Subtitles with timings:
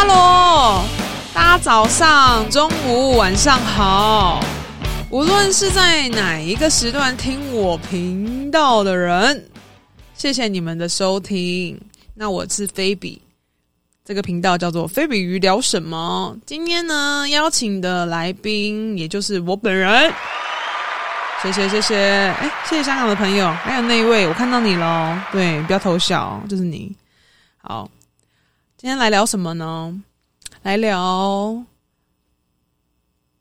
[0.00, 0.82] 哈喽，
[1.34, 4.42] 大家早上、中午、晚上好。
[5.10, 9.46] 无论是在哪一个时段听我频道的人，
[10.14, 11.78] 谢谢你们的收听。
[12.14, 13.20] 那我是菲比，
[14.02, 16.34] 这个频道叫做菲比鱼聊什么。
[16.46, 20.10] 今天呢，邀请的来宾也就是我本人。
[21.42, 21.94] 谢谢谢谢，
[22.40, 26.90] 哎，谢谢香港的朋友，还有那一位，我看到你了，对，不要偷笑，就是你。
[27.62, 27.86] 好，
[28.80, 30.02] 今天来聊什么呢？
[30.62, 31.62] 来聊，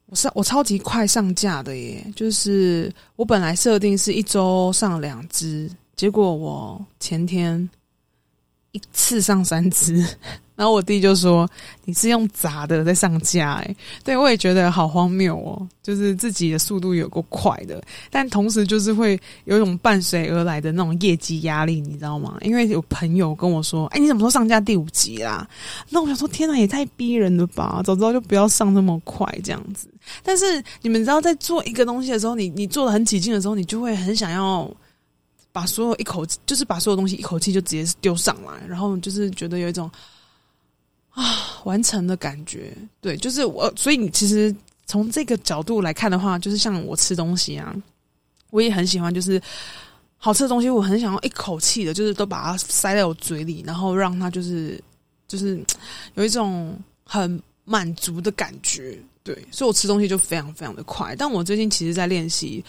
[0.07, 7.69] 我上我超级快上架的耶，就是我本来设定是一周上两支，结果我前天
[8.73, 10.05] 一次上三支。
[10.59, 11.49] 然后我弟就说
[11.85, 22.37] ：“你是用砸的在上架？”哎，对，我也觉得好荒谬哦，就是自己的速度有够快的，但同时就是会有一种伴随而来的那种业绩压力，你知道吗？
[22.41, 25.47] 因为有朋友跟我说：“哎，你怎么说上架第五集啦？”
[25.89, 27.81] 那我想说：“天哪，也太逼人了吧！
[27.85, 29.87] 早知道就不要上那么快这样子。”
[30.21, 34.69] 但是你们知道，在做一个东西的时候，你你做的很起劲的时候，你就会很想要
[35.53, 39.89] 把所有一口气，就是把所有东西一口气就直接丢上来，然后就是觉得有一种。
[41.11, 42.71] 啊，完成的感觉，
[43.01, 47.75] 对，就是我，所以你其实从这个角度来看的话，就是像我吃东西啊，
[48.51, 49.41] 我也很喜欢，就是
[50.17, 54.81] 好吃的东西，我很想要一口气的，就是都把它塞在我嘴里，然后让它就是
[55.27, 55.63] 就是
[56.13, 61.15] 有一种很满足的感觉，对，所以我吃东西就非常非常的快。
[61.15, 62.63] 但我最近其实在练习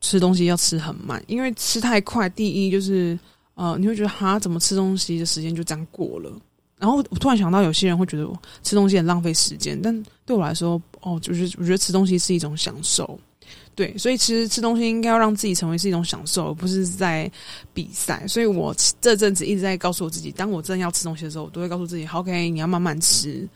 [0.00, 3.18] 吃东西要吃很慢，因为吃太快，第一就是
[3.54, 6.32] 呃，你会觉得哈，怎么吃东西的时间就这样过了。
[6.80, 13.20] 然后我突然想到，有些人会觉得我吃东西很浪费时间，但对我来说，哦，就是我觉得吃东西是一种享受，
[13.74, 17.30] 对，所以其实吃东西应该要让自己成为是一种享受，而不是在
[17.74, 18.26] 比赛。
[18.26, 23.46] 所以我这阵子一直在告诉我自己，当我真的要吃东西的时候，我都会告诉自己，OK，你要慢慢吃，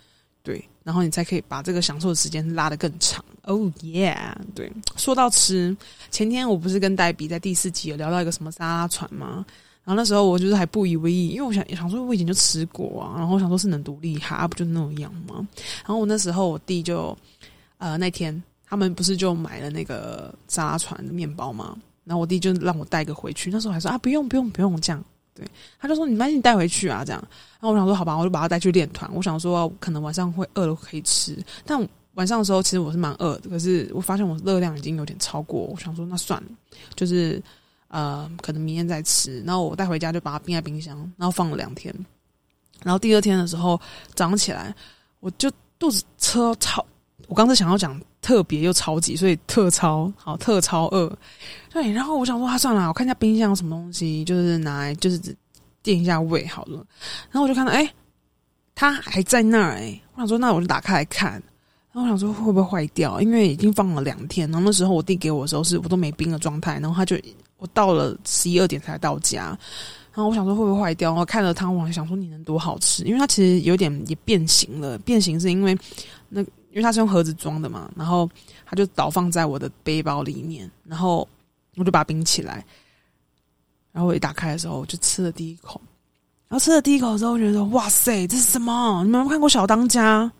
[0.42, 3.24] 对，然后你才可以把这个享受的时间拉得更长。
[3.44, 4.70] Oh yeah，对。
[4.96, 5.74] 说到吃，
[6.10, 9.46] 前天我不是跟黛比在第四集有聊到一个什么沙拉船吗？
[9.84, 15.46] 然后那时候我就是还不以为意，因为我想想说我以前就吃过啊，然后我想说是能独立哈，不就那样吗？
[15.84, 17.14] 然后我那时候我弟就
[17.76, 21.76] 呃那天他们不是就买了那个沙拉船的面包吗？
[22.04, 25.46] 然后我弟就让我带个回去，那时候还说啊不用不用不用这样，对，
[25.78, 27.22] 他就说你把你带回去啊这样。
[27.60, 29.10] 然后我想说好吧，我就把他带去练团。
[29.14, 36.48] 我想说可能晚上会饿了可以吃，但晚上的时候其实我是蛮饿的，可是我发现我热量已经有点超过，我想说那算了，
[36.94, 37.42] 就是。
[37.94, 41.94] 呃，可能明天再吃，然后我带回家就把它冰在冰箱，然后放了两天，
[42.82, 43.80] 然后第二天的时候
[44.16, 44.74] 早上起来，
[45.20, 46.84] 我就肚子超超，
[47.28, 51.16] 我刚才想要讲特别又超级，所以特超好特超饿，
[51.70, 55.20] 对，然后我想说啊算了，我看一下冰箱有什么东西，就是拿来就是
[55.80, 56.84] 垫一下胃好了，
[57.30, 57.88] 然后我就看到哎，
[58.74, 61.34] 它还在那儿哎，我想说那我就打开来看，
[61.92, 67.16] 然后我想说会不会坏掉，因为已经放了两天，然后那时候我弟给我的时候是我都没冰的状态，然后他就。
[67.56, 69.46] 我到了十一二点才到家，
[70.12, 71.14] 然后我想说会不会坏掉？
[71.14, 73.02] 我看了汤，我想说你能多好吃？
[73.04, 75.76] 因为它其实有点也变形了，变形是因为
[76.28, 78.28] 那因为它是用盒子装的嘛，然后
[78.66, 81.26] 它就倒放在我的背包里面，然后
[81.76, 82.64] 我就把它冰起来，
[83.92, 85.80] 然后我一打开的时候，我就吃了第一口，
[86.48, 89.02] 然后吃了第一口之后，我觉得哇塞，这是什么？
[89.04, 90.30] 你们有没有看过小当家？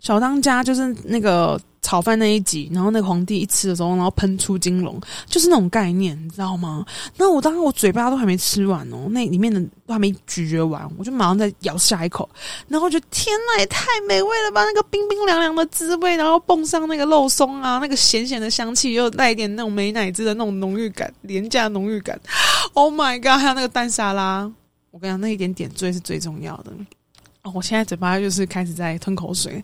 [0.00, 1.60] 小当家就是那个。
[1.88, 6.84] 炒饭那一集，然后那个皇帝一吃的时候，然后喷出金龙，就是那种概念，你知道吗？
[7.16, 12.28] 那我当时我嘴巴都还没吃完哦，那里面的都还没咀嚼完，我就马上再咬下一口，
[12.68, 14.62] 然后我觉得天呐，也太美味了吧！
[14.66, 22.20] 那个冰冰凉凉的滋味，然后蹦上那个肉松啊，那个咸咸的香气，又带一点那种美乃滋的那种浓郁感，廉价浓郁感。
[22.74, 23.40] Oh my god！
[23.40, 24.42] 还有那个蛋沙拉，
[24.90, 26.70] 我跟你讲，那一点点缀是最重要的。
[27.44, 29.62] 哦我现在嘴巴就是开始在吞口水，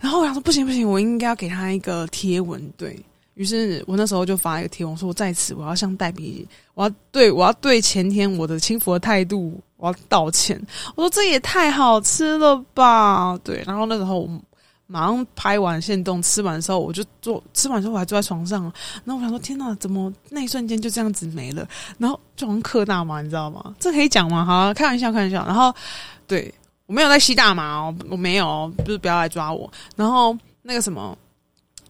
[0.00, 2.60] 然后我想说不行不行，我应该要给他一个贴文。
[2.78, 2.98] 对，
[3.34, 10.60] 于是，我那时候就发一个贴文，说我在此我要向黛比，我要对我要对前天我的轻浮的态度我要道歉。
[10.96, 13.38] 我说这也太好吃了吧？
[13.44, 14.40] 对，然后那时候我
[14.86, 18.62] 马上拍完现动，吃完的时候我就坐，吃完之后我还坐在床上，
[19.04, 21.68] 然后我想说天哪，怎么那一瞬间就这样子没了？
[21.98, 23.74] 然后就好像嗑大嘛，你知道吗？
[23.78, 24.42] 这可以讲吗？
[24.42, 25.44] 好，开玩笑，开玩笑。
[25.46, 25.72] 然后
[26.26, 26.52] 对。
[26.90, 29.72] 我没有在吸大麻哦，我没有，就是不要来抓我。
[29.94, 31.16] 然后那个什么，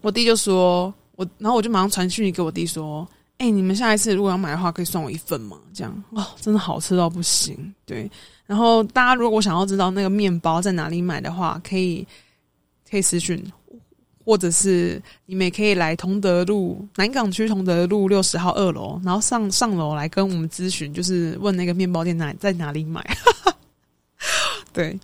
[0.01, 3.09] 我弟就说，我，然后我就马上传讯息给我弟说，
[3.39, 5.57] 哎、你们下一次如果要买的话，可以送我一份嘛？
[5.73, 7.73] 这样哦，真的好吃到不行。
[7.83, 8.07] 对，
[8.45, 12.05] 然后大家如果想要知道那个面包在哪里买的话，可以
[12.87, 13.43] 可以私讯，
[14.23, 23.03] 或者是你们也可以来同德路南港区同德路六十号二楼，然后上上楼来跟我们咨询，就是问那个面包店哪在哪里买。
[24.73, 24.99] 对，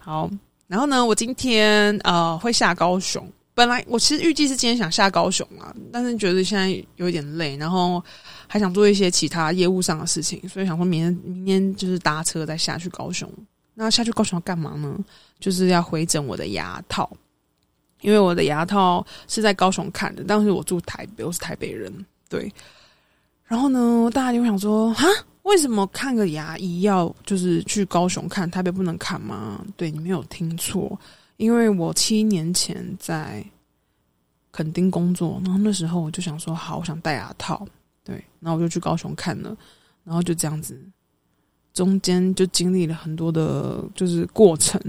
[0.00, 0.30] 好，
[0.66, 3.26] 然后呢，我今天呃会下高雄。
[3.54, 8.00] 本来我其实预计是今天想下高雄啊，但是觉得现在有一点累，然后
[8.46, 13.28] 还想做一些其他业务上的事情，所以想说明天明天就是搭车再下去高雄。
[13.74, 14.96] 那下去高雄要干嘛呢？
[15.40, 17.10] 就是要回诊我的牙套，
[18.00, 21.92] 因为我的牙套是在高雄看的，但是我住台北，我是台北人，
[22.28, 22.52] 对。
[23.44, 25.06] 然后呢，大家就会想说，哈，
[25.48, 29.64] 为什么看个牙医要就是去高雄看，台北不能看吗？
[29.76, 30.98] 对，你没有听错。
[31.38, 33.44] 因为我七年前在
[34.50, 37.66] 垦丁工作，然后那时候我就想说，好，我想戴牙套，
[38.04, 39.56] 对，然后我就去高雄看了，
[40.04, 40.76] 然后就这样子，
[41.72, 44.80] 中间就经历了很多的，就是过程，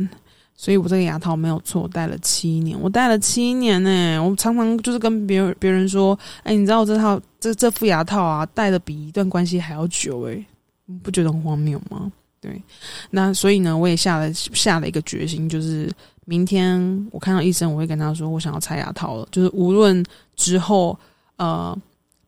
[0.56, 10.44] 所以我这个牙套没有错，我戴了七年，我戴了七年呢、我常常就是跟别人别人说，哎，你知道我这套这这副牙套啊，戴的比一段关系还要久、诶，
[11.04, 12.12] 不觉得很荒谬吗？
[12.42, 12.62] 对，
[13.10, 15.92] 那所以呢，我也下了下了一个决心，就是。
[16.26, 19.28] 明天我看到医生，我会跟他说，我想要拆牙套了。
[19.32, 20.06] 就是无论
[20.36, 20.96] 之后，
[21.38, 21.76] 呃，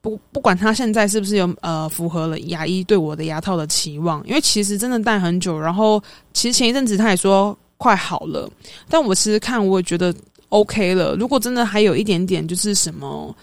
[0.02, 5.60] 不不管他现在是不是有呃符合了牙医对我的牙套的期望，因为其实真的戴很久。
[5.60, 6.02] 然后
[6.34, 8.50] 其实前一阵子他也说快好了，
[8.90, 10.12] 但我其实看我也觉得
[10.50, 11.16] OK 了。
[11.16, 13.36] 如果真的还有一点点就是什么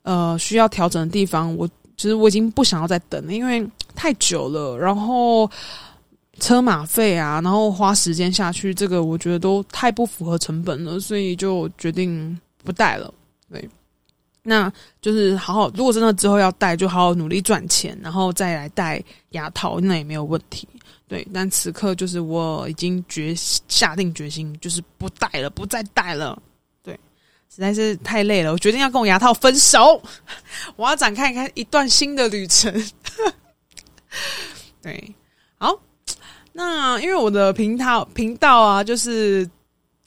[0.00, 1.68] 呃需要调整的地方，我
[1.98, 4.76] 其实我已经不想要再等了，因为太久了。
[4.78, 5.50] 然后。
[6.38, 13.12] 车马费啊，然后花时间下去，这个我觉得都太不符合成本了，所以就决定不戴了。
[13.52, 13.68] 对，
[14.42, 14.72] 那
[15.02, 20.66] 就是好好，如果真的之后要戴，就好好努力赚钱，然后再来戴牙套，那也没有问题。
[21.06, 26.40] 对，但此刻就是我已经决下定决心，就是不戴了，不再戴了。
[26.82, 26.98] 对，
[27.54, 30.02] 实在是太累了，我决定要跟我牙套分手，
[30.76, 32.72] 我要展开一开一段新的旅程。
[34.82, 35.14] 对，
[35.58, 35.78] 好。
[36.52, 39.48] 那因为我的频道频道啊，就是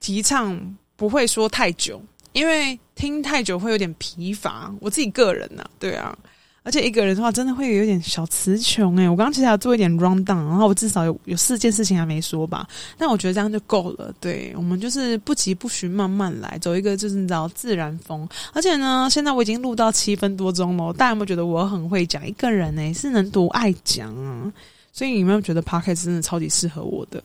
[0.01, 2.01] 提倡不会说太久，
[2.33, 4.73] 因为听太久会有点疲乏。
[4.81, 6.15] 我自己个人呢、对啊，
[6.63, 9.09] 而且一个人的话，真的会有点小词穷哎。
[9.09, 12.65] 我刚刚其实要做一点 run down，然后我至少有有四件事情还没说吧，
[12.97, 14.13] 但我觉得这样就够了。
[14.19, 18.27] 对，我们就是不急不徐，慢慢来，走一个就是你知道自然风。
[18.53, 22.25] 而且呢，现在我已经录到七分多钟了，大家有没有觉得我很会讲？
[22.25, 24.51] 一个人呢，是能多爱讲啊？
[24.93, 27.21] 所以你有没有觉得 Podcast 真的超级适合我的？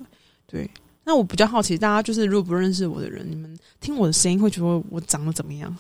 [0.51, 0.69] 对，
[1.05, 5.73] 那我比较好奇，大家就是如果不认识我的人，你们听我的声音会觉得我长得怎么样？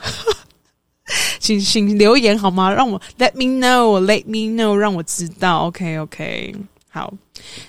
[1.48, 2.70] 请请留言好吗？
[2.70, 5.60] 让我 Let me know，Let me know，让我知道。
[5.68, 6.54] OK OK，
[6.90, 7.14] 好。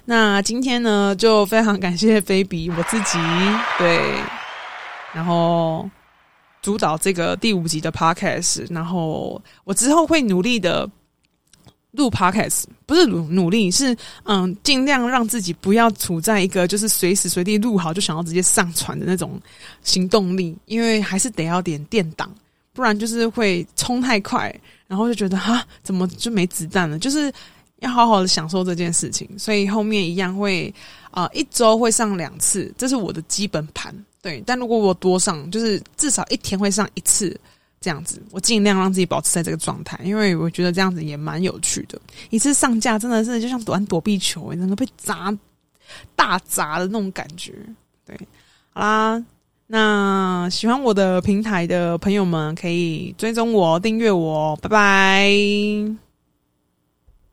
[0.03, 3.17] 那今天呢，就非常感谢菲比我自己，
[3.77, 4.15] 对，
[5.13, 5.89] 然后
[6.61, 10.89] 主导这个第五集的 Podcast，然后我之后会努力的。
[11.93, 19.41] 录 podcast 不是努努力，是嗯，尽量让自己不要处在一个就是随时随地录好就想要直接上传的那种
[19.81, 22.31] 行动力，因为还是得要点电档，
[22.79, 24.53] 不然就是会冲太快，
[24.87, 26.97] 然后就觉得哈，怎么就没子弹了？
[26.97, 27.31] 就是
[27.79, 30.73] 要好好的享受这件事情，所以后面一样会
[31.11, 33.93] 啊、一周会上两次，这是我的基本盘。
[34.21, 37.37] 对，但如果我多上，就是至少一天会上一次。
[37.81, 41.97] 这样子，我尽量让自己保持在这个状态，因为我觉得这样子也蛮有趣的。
[42.29, 45.33] 一次上架真的是就像玩躲避球，能够被砸
[46.13, 47.53] 大砸的那种感觉。
[48.05, 48.19] 对，
[48.71, 49.25] 好啦，
[49.71, 56.08] 那喜欢我的平台的朋友们可以追踪我、订阅我，拜拜。